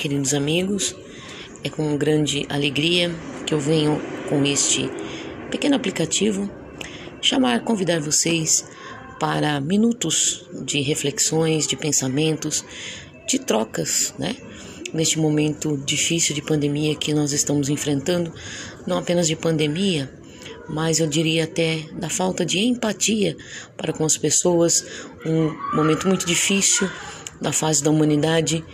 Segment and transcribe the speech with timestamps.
[0.00, 0.96] queridos amigos.
[1.62, 3.14] É com grande alegria
[3.46, 4.90] que eu venho com este
[5.50, 6.50] pequeno aplicativo
[7.20, 8.64] chamar, convidar vocês
[9.18, 12.64] para minutos de reflexões, de pensamentos,
[13.28, 14.34] de trocas, né?
[14.94, 18.32] Neste momento difícil de pandemia que nós estamos enfrentando,
[18.86, 20.10] não apenas de pandemia,
[20.66, 23.36] mas eu diria até da falta de empatia
[23.76, 24.82] para com as pessoas,
[25.26, 26.88] um momento muito difícil
[27.38, 28.64] da fase da humanidade,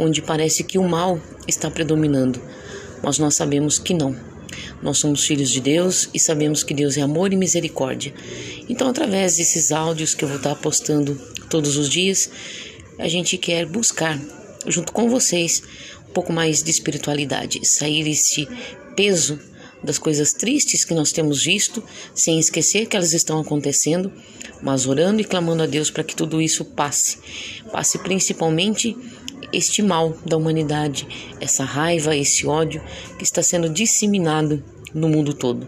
[0.00, 2.40] onde parece que o mal está predominando,
[3.02, 4.16] mas nós sabemos que não.
[4.82, 8.14] Nós somos filhos de Deus e sabemos que Deus é amor e misericórdia.
[8.66, 11.14] Então, através desses áudios que eu vou estar postando
[11.50, 12.30] todos os dias,
[12.98, 14.18] a gente quer buscar,
[14.66, 15.62] junto com vocês,
[16.08, 18.48] um pouco mais de espiritualidade, sair este
[18.96, 19.38] peso
[19.82, 21.82] das coisas tristes que nós temos visto,
[22.14, 24.10] sem esquecer que elas estão acontecendo,
[24.62, 27.18] mas orando e clamando a Deus para que tudo isso passe.
[27.70, 28.96] Passe principalmente
[29.52, 31.06] este mal da humanidade,
[31.40, 32.82] essa raiva, esse ódio
[33.18, 34.62] que está sendo disseminado
[34.94, 35.66] no mundo todo.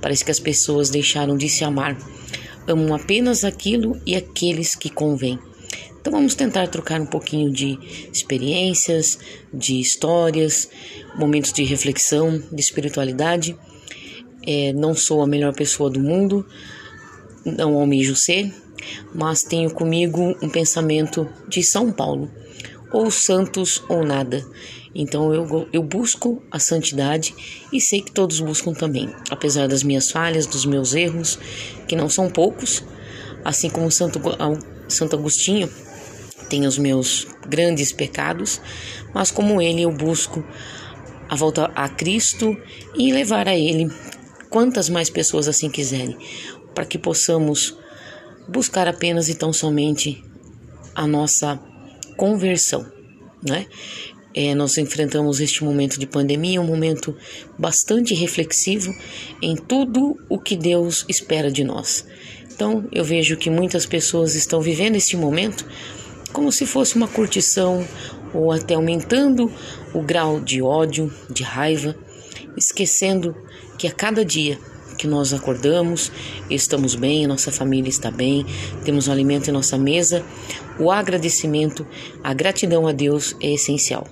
[0.00, 1.96] Parece que as pessoas deixaram de se amar,
[2.66, 5.38] amam apenas aquilo e aqueles que convém.
[6.00, 7.78] Então vamos tentar trocar um pouquinho de
[8.12, 9.18] experiências,
[9.52, 10.68] de histórias,
[11.18, 13.56] momentos de reflexão, de espiritualidade.
[14.46, 16.46] É, não sou a melhor pessoa do mundo,
[17.44, 18.54] não almejo ser,
[19.12, 22.30] mas tenho comigo um pensamento de São Paulo
[22.96, 24.42] ou santos ou nada.
[24.94, 27.34] Então eu, eu busco a santidade
[27.70, 31.38] e sei que todos buscam também, apesar das minhas falhas, dos meus erros,
[31.86, 32.82] que não são poucos,
[33.44, 34.18] assim como Santo,
[34.88, 35.68] Santo Agostinho
[36.48, 38.60] tem os meus grandes pecados,
[39.12, 40.42] mas como ele eu busco
[41.28, 42.56] a volta a Cristo
[42.94, 43.92] e levar a Ele
[44.48, 46.16] quantas mais pessoas assim quiserem,
[46.72, 47.76] para que possamos
[48.48, 50.22] buscar apenas e tão somente
[50.94, 51.60] a nossa
[52.16, 52.86] conversão,
[53.46, 53.66] né?
[54.34, 57.16] É, nós enfrentamos este momento de pandemia, um momento
[57.58, 58.94] bastante reflexivo
[59.40, 62.06] em tudo o que Deus espera de nós.
[62.52, 65.66] Então, eu vejo que muitas pessoas estão vivendo este momento
[66.32, 67.86] como se fosse uma curtição
[68.34, 69.50] ou até aumentando
[69.94, 71.96] o grau de ódio, de raiva,
[72.56, 73.34] esquecendo
[73.78, 74.58] que a cada dia
[74.96, 76.10] que nós acordamos,
[76.48, 78.46] estamos bem, nossa família está bem,
[78.84, 80.24] temos um alimento em nossa mesa,
[80.78, 81.86] o agradecimento,
[82.22, 84.06] a gratidão a Deus é essencial.